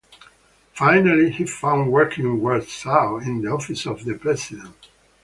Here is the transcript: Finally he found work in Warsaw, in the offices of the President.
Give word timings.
Finally 0.73 1.29
he 1.29 1.45
found 1.45 1.91
work 1.91 2.17
in 2.17 2.41
Warsaw, 2.41 3.17
in 3.17 3.43
the 3.43 3.49
offices 3.51 3.85
of 3.85 4.03
the 4.03 4.15
President. 4.15 4.87